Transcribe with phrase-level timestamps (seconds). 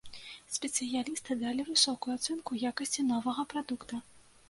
[0.55, 4.07] Спецыялісты далі высокую ацэнку якасці новага прадукта.